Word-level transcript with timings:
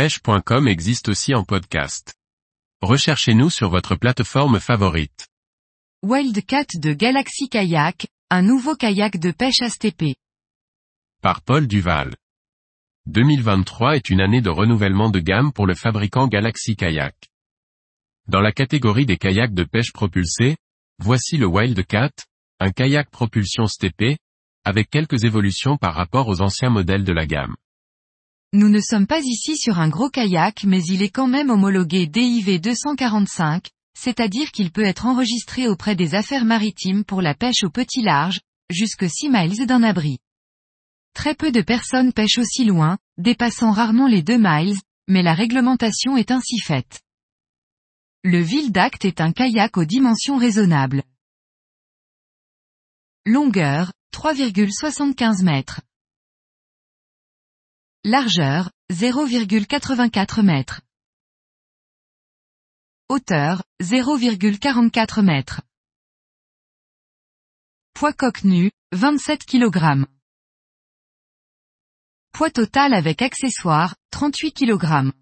pêche.com 0.00 0.66
existe 0.66 1.10
aussi 1.10 1.34
en 1.34 1.44
podcast. 1.44 2.14
Recherchez-nous 2.80 3.50
sur 3.50 3.68
votre 3.68 3.96
plateforme 3.96 4.58
favorite. 4.58 5.28
Wildcat 6.02 6.68
de 6.76 6.94
Galaxy 6.94 7.50
Kayak, 7.50 8.06
un 8.30 8.40
nouveau 8.40 8.76
kayak 8.76 9.18
de 9.18 9.30
pêche 9.30 9.60
STP. 9.62 10.16
Par 11.20 11.42
Paul 11.42 11.66
Duval. 11.66 12.16
2023 13.08 13.96
est 13.96 14.08
une 14.08 14.22
année 14.22 14.40
de 14.40 14.48
renouvellement 14.48 15.10
de 15.10 15.20
gamme 15.20 15.52
pour 15.52 15.66
le 15.66 15.74
fabricant 15.74 16.28
Galaxy 16.28 16.76
Kayak. 16.76 17.14
Dans 18.26 18.40
la 18.40 18.52
catégorie 18.52 19.04
des 19.04 19.18
kayaks 19.18 19.52
de 19.52 19.64
pêche 19.64 19.92
propulsés, 19.92 20.56
voici 20.98 21.36
le 21.36 21.44
Wildcat, 21.44 22.12
un 22.58 22.70
kayak 22.70 23.10
propulsion 23.10 23.66
STP, 23.66 24.16
avec 24.64 24.88
quelques 24.88 25.24
évolutions 25.24 25.76
par 25.76 25.94
rapport 25.94 26.26
aux 26.28 26.40
anciens 26.40 26.70
modèles 26.70 27.04
de 27.04 27.12
la 27.12 27.26
gamme. 27.26 27.54
Nous 28.52 28.68
ne 28.68 28.80
sommes 28.80 29.06
pas 29.06 29.20
ici 29.20 29.56
sur 29.56 29.78
un 29.78 29.88
gros 29.88 30.10
kayak 30.10 30.64
mais 30.64 30.82
il 30.82 31.02
est 31.02 31.10
quand 31.10 31.28
même 31.28 31.50
homologué 31.50 32.08
DIV 32.08 32.60
245, 32.60 33.68
c'est-à-dire 33.96 34.50
qu'il 34.50 34.72
peut 34.72 34.84
être 34.84 35.06
enregistré 35.06 35.68
auprès 35.68 35.94
des 35.94 36.16
affaires 36.16 36.44
maritimes 36.44 37.04
pour 37.04 37.22
la 37.22 37.34
pêche 37.34 37.62
au 37.62 37.70
petit 37.70 38.02
large, 38.02 38.40
jusque 38.68 39.08
6 39.08 39.28
miles 39.28 39.66
d'un 39.66 39.84
abri. 39.84 40.18
Très 41.14 41.36
peu 41.36 41.52
de 41.52 41.60
personnes 41.60 42.12
pêchent 42.12 42.38
aussi 42.38 42.64
loin, 42.64 42.98
dépassant 43.18 43.70
rarement 43.70 44.08
les 44.08 44.22
2 44.22 44.36
miles, 44.36 44.76
mais 45.06 45.22
la 45.22 45.34
réglementation 45.34 46.16
est 46.16 46.32
ainsi 46.32 46.58
faite. 46.58 47.02
Le 48.24 48.40
Vildact 48.40 49.04
est 49.04 49.20
un 49.20 49.30
kayak 49.30 49.76
aux 49.76 49.84
dimensions 49.84 50.38
raisonnables. 50.38 51.04
Longueur, 53.26 53.92
3,75 54.12 55.44
mètres. 55.44 55.82
Largeur, 58.04 58.70
0,84 58.90 60.42
mètres. 60.42 60.80
Hauteur, 63.10 63.62
0,44 63.82 65.22
mètres. 65.22 65.60
Poids 67.92 68.14
coque 68.14 68.44
nu, 68.44 68.70
27 68.92 69.44
kg. 69.44 70.06
Poids 72.32 72.50
total 72.50 72.94
avec 72.94 73.20
accessoires, 73.20 73.94
38 74.12 74.52
kg. 74.52 75.12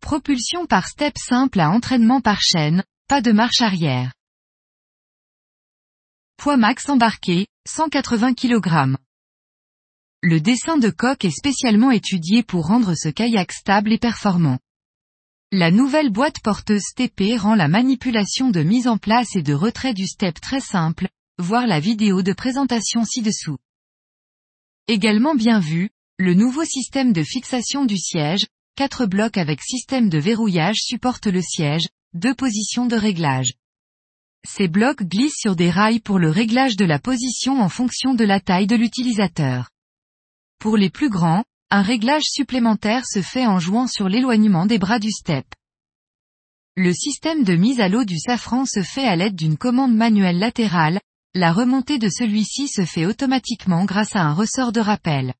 Propulsion 0.00 0.66
par 0.66 0.86
step 0.86 1.16
simple 1.16 1.60
à 1.60 1.70
entraînement 1.70 2.20
par 2.20 2.42
chaîne, 2.42 2.84
pas 3.08 3.22
de 3.22 3.32
marche 3.32 3.62
arrière. 3.62 4.12
Poids 6.36 6.58
max 6.58 6.90
embarqué, 6.90 7.46
180 7.66 8.34
kg. 8.34 8.98
Le 10.20 10.40
dessin 10.40 10.78
de 10.78 10.90
coque 10.90 11.24
est 11.24 11.30
spécialement 11.30 11.92
étudié 11.92 12.42
pour 12.42 12.66
rendre 12.66 12.94
ce 12.96 13.08
kayak 13.08 13.52
stable 13.52 13.92
et 13.92 13.98
performant. 13.98 14.58
La 15.52 15.70
nouvelle 15.70 16.10
boîte 16.10 16.40
porteuse 16.42 16.82
TP 16.96 17.36
rend 17.38 17.54
la 17.54 17.68
manipulation 17.68 18.50
de 18.50 18.64
mise 18.64 18.88
en 18.88 18.98
place 18.98 19.36
et 19.36 19.42
de 19.42 19.54
retrait 19.54 19.94
du 19.94 20.08
step 20.08 20.40
très 20.40 20.58
simple, 20.58 21.08
voir 21.38 21.68
la 21.68 21.78
vidéo 21.78 22.22
de 22.22 22.32
présentation 22.32 23.04
ci-dessous. 23.04 23.58
Également 24.88 25.36
bien 25.36 25.60
vu, 25.60 25.90
le 26.18 26.34
nouveau 26.34 26.64
système 26.64 27.12
de 27.12 27.22
fixation 27.22 27.84
du 27.84 27.96
siège, 27.96 28.44
4 28.74 29.06
blocs 29.06 29.38
avec 29.38 29.62
système 29.62 30.08
de 30.08 30.18
verrouillage 30.18 30.78
supporte 30.80 31.28
le 31.28 31.40
siège, 31.40 31.86
deux 32.12 32.34
positions 32.34 32.86
de 32.86 32.96
réglage. 32.96 33.52
Ces 34.44 34.66
blocs 34.66 35.04
glissent 35.04 35.38
sur 35.38 35.54
des 35.54 35.70
rails 35.70 36.00
pour 36.00 36.18
le 36.18 36.30
réglage 36.30 36.74
de 36.74 36.84
la 36.84 36.98
position 36.98 37.60
en 37.60 37.68
fonction 37.68 38.14
de 38.14 38.24
la 38.24 38.40
taille 38.40 38.66
de 38.66 38.74
l'utilisateur. 38.74 39.70
Pour 40.58 40.76
les 40.76 40.90
plus 40.90 41.08
grands, 41.08 41.44
un 41.70 41.82
réglage 41.82 42.24
supplémentaire 42.24 43.06
se 43.06 43.22
fait 43.22 43.46
en 43.46 43.60
jouant 43.60 43.86
sur 43.86 44.08
l'éloignement 44.08 44.66
des 44.66 44.78
bras 44.78 44.98
du 44.98 45.10
step. 45.10 45.46
Le 46.76 46.92
système 46.92 47.44
de 47.44 47.54
mise 47.54 47.80
à 47.80 47.88
l'eau 47.88 48.04
du 48.04 48.18
safran 48.18 48.64
se 48.64 48.82
fait 48.82 49.06
à 49.06 49.14
l'aide 49.14 49.36
d'une 49.36 49.56
commande 49.56 49.94
manuelle 49.94 50.38
latérale, 50.38 51.00
la 51.34 51.52
remontée 51.52 51.98
de 51.98 52.08
celui-ci 52.08 52.66
se 52.66 52.84
fait 52.84 53.06
automatiquement 53.06 53.84
grâce 53.84 54.16
à 54.16 54.22
un 54.22 54.32
ressort 54.32 54.72
de 54.72 54.80
rappel. 54.80 55.34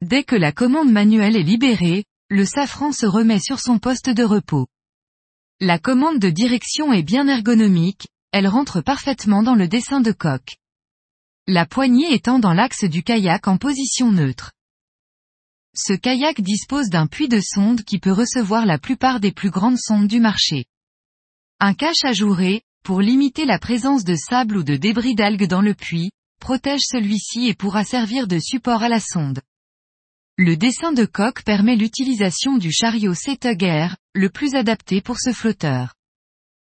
Dès 0.00 0.24
que 0.24 0.36
la 0.36 0.52
commande 0.52 0.90
manuelle 0.90 1.36
est 1.36 1.42
libérée, 1.42 2.04
le 2.30 2.46
safran 2.46 2.92
se 2.92 3.04
remet 3.04 3.38
sur 3.38 3.60
son 3.60 3.78
poste 3.78 4.08
de 4.08 4.24
repos. 4.24 4.66
La 5.60 5.78
commande 5.78 6.18
de 6.18 6.30
direction 6.30 6.92
est 6.92 7.02
bien 7.02 7.28
ergonomique, 7.28 8.08
elle 8.30 8.48
rentre 8.48 8.80
parfaitement 8.80 9.42
dans 9.42 9.54
le 9.54 9.68
dessin 9.68 10.00
de 10.00 10.12
coque 10.12 10.56
la 11.48 11.66
poignée 11.66 12.14
étant 12.14 12.38
dans 12.38 12.52
l'axe 12.52 12.84
du 12.84 13.02
kayak 13.02 13.48
en 13.48 13.56
position 13.56 14.12
neutre. 14.12 14.52
Ce 15.74 15.92
kayak 15.92 16.40
dispose 16.40 16.88
d'un 16.88 17.08
puits 17.08 17.28
de 17.28 17.40
sonde 17.40 17.82
qui 17.82 17.98
peut 17.98 18.12
recevoir 18.12 18.64
la 18.64 18.78
plupart 18.78 19.18
des 19.18 19.32
plus 19.32 19.50
grandes 19.50 19.78
sondes 19.78 20.06
du 20.06 20.20
marché. 20.20 20.66
Un 21.58 21.74
cache 21.74 22.04
ajouré, 22.04 22.62
pour 22.84 23.00
limiter 23.00 23.44
la 23.44 23.58
présence 23.58 24.04
de 24.04 24.14
sable 24.14 24.58
ou 24.58 24.62
de 24.62 24.76
débris 24.76 25.14
d'algues 25.14 25.48
dans 25.48 25.62
le 25.62 25.74
puits, 25.74 26.12
protège 26.38 26.82
celui-ci 26.84 27.48
et 27.48 27.54
pourra 27.54 27.84
servir 27.84 28.28
de 28.28 28.38
support 28.38 28.82
à 28.82 28.88
la 28.88 29.00
sonde. 29.00 29.40
Le 30.36 30.56
dessin 30.56 30.92
de 30.92 31.04
coque 31.04 31.42
permet 31.42 31.76
l'utilisation 31.76 32.56
du 32.56 32.70
chariot 32.72 33.14
Setug 33.14 33.62
Air, 33.62 33.96
le 34.14 34.30
plus 34.30 34.54
adapté 34.54 35.00
pour 35.00 35.18
ce 35.18 35.32
flotteur. 35.32 35.94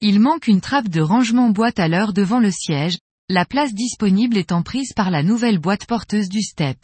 Il 0.00 0.20
manque 0.20 0.46
une 0.46 0.60
trappe 0.60 0.88
de 0.88 1.00
rangement 1.00 1.50
boîte 1.50 1.78
à 1.78 1.88
l'heure 1.88 2.12
devant 2.12 2.40
le 2.40 2.50
siège, 2.50 2.98
la 3.28 3.44
place 3.44 3.74
disponible 3.74 4.36
étant 4.36 4.62
prise 4.62 4.92
par 4.92 5.10
la 5.10 5.24
nouvelle 5.24 5.58
boîte 5.58 5.86
porteuse 5.86 6.28
du 6.28 6.42
step. 6.42 6.78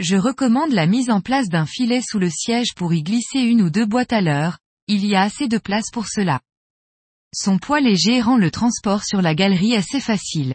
Je 0.00 0.16
recommande 0.16 0.72
la 0.72 0.86
mise 0.86 1.08
en 1.08 1.20
place 1.20 1.48
d'un 1.48 1.66
filet 1.66 2.02
sous 2.02 2.18
le 2.18 2.30
siège 2.30 2.74
pour 2.74 2.92
y 2.92 3.04
glisser 3.04 3.38
une 3.38 3.62
ou 3.62 3.70
deux 3.70 3.86
boîtes 3.86 4.12
à 4.12 4.20
l'heure, 4.20 4.58
il 4.88 5.06
y 5.06 5.14
a 5.14 5.22
assez 5.22 5.46
de 5.46 5.58
place 5.58 5.90
pour 5.92 6.08
cela. 6.08 6.40
Son 7.32 7.58
poids 7.58 7.80
léger 7.80 8.20
rend 8.20 8.36
le 8.36 8.50
transport 8.50 9.04
sur 9.04 9.22
la 9.22 9.36
galerie 9.36 9.76
assez 9.76 10.00
facile. 10.00 10.54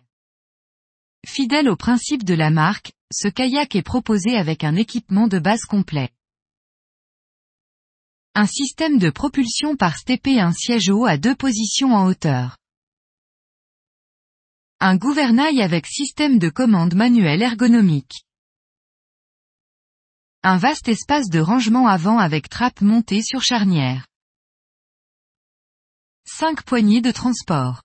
Fidèle 1.26 1.70
au 1.70 1.78
principe 1.78 2.26
de 2.26 2.34
la 2.34 2.50
marque, 2.50 2.92
ce 3.14 3.30
kayak 3.30 3.76
est 3.76 3.84
proposé 3.84 4.36
avec 4.36 4.66
un 4.66 4.76
équipement 4.76 5.28
de 5.28 5.40
base 5.40 5.62
complet. 5.62 6.10
Un 8.36 8.46
système 8.46 8.98
de 8.98 9.10
propulsion 9.10 9.78
par 9.78 9.98
step 9.98 10.28
et 10.28 10.42
un 10.42 10.52
siège 10.52 10.90
haut 10.90 11.06
à 11.06 11.18
deux 11.18 11.36
positions 11.36 11.94
en 11.94 12.08
hauteur. 12.08 12.58
Un 14.84 14.96
gouvernail 14.96 15.62
avec 15.62 15.86
système 15.86 16.40
de 16.40 16.50
commande 16.50 16.96
manuel 16.96 17.44
ergonomique. 17.44 18.26
Un 20.42 20.58
vaste 20.58 20.88
espace 20.88 21.30
de 21.30 21.40
rangement 21.40 21.88
avant 21.88 22.18
avec 22.18 22.50
trappe 22.50 22.82
montée 22.82 23.22
sur 23.22 23.44
charnière. 23.44 24.08
5 26.26 26.64
poignées 26.64 27.02
de 27.02 27.12
transport. 27.12 27.84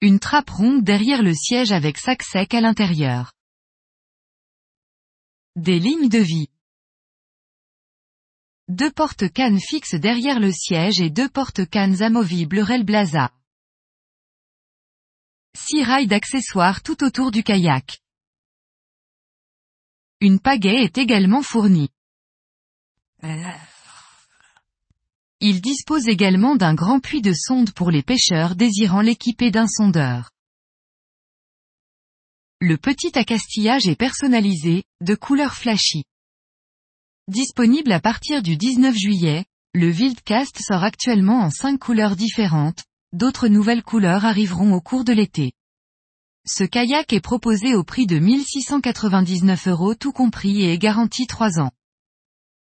Une 0.00 0.18
trappe 0.18 0.48
ronde 0.48 0.82
derrière 0.82 1.22
le 1.22 1.34
siège 1.34 1.70
avec 1.70 1.98
sac 1.98 2.22
sec 2.22 2.54
à 2.54 2.62
l'intérieur. 2.62 3.34
Des 5.54 5.80
lignes 5.80 6.08
de 6.08 6.18
vie. 6.20 6.48
Deux 8.68 8.90
porte-cannes 8.90 9.60
fixes 9.60 9.96
derrière 9.96 10.40
le 10.40 10.50
siège 10.50 10.98
et 10.98 11.10
deux 11.10 11.28
porte-cannes 11.28 12.00
amovibles 12.00 12.60
Relblaza. 12.60 13.30
6 15.54 15.84
rails 15.84 16.06
d'accessoires 16.06 16.82
tout 16.82 17.04
autour 17.04 17.30
du 17.30 17.42
kayak. 17.42 18.00
Une 20.20 20.40
pagaie 20.40 20.84
est 20.84 20.98
également 20.98 21.42
fournie. 21.42 21.90
Il 25.40 25.60
dispose 25.60 26.08
également 26.08 26.56
d'un 26.56 26.74
grand 26.74 27.00
puits 27.00 27.22
de 27.22 27.32
sonde 27.32 27.72
pour 27.72 27.90
les 27.90 28.02
pêcheurs 28.02 28.54
désirant 28.54 29.00
l'équiper 29.00 29.50
d'un 29.50 29.66
sondeur. 29.66 30.30
Le 32.60 32.76
petit 32.76 33.18
accastillage 33.18 33.88
est 33.88 33.96
personnalisé, 33.96 34.84
de 35.00 35.14
couleur 35.16 35.54
flashy. 35.54 36.04
Disponible 37.28 37.92
à 37.92 38.00
partir 38.00 38.42
du 38.42 38.56
19 38.56 38.96
juillet, 38.96 39.44
le 39.74 39.90
Wildcast 39.90 40.60
sort 40.62 40.84
actuellement 40.84 41.40
en 41.40 41.50
5 41.50 41.78
couleurs 41.78 42.14
différentes, 42.14 42.84
d'autres 43.12 43.48
nouvelles 43.48 43.82
couleurs 43.82 44.24
arriveront 44.24 44.72
au 44.72 44.80
cours 44.80 45.04
de 45.04 45.12
l'été. 45.12 45.52
Ce 46.46 46.64
kayak 46.64 47.12
est 47.12 47.20
proposé 47.20 47.74
au 47.74 47.84
prix 47.84 48.06
de 48.06 48.18
1699 48.18 49.68
euros 49.68 49.94
tout 49.94 50.12
compris 50.12 50.62
et 50.62 50.72
est 50.72 50.78
garanti 50.78 51.26
3 51.26 51.60
ans. 51.60 51.70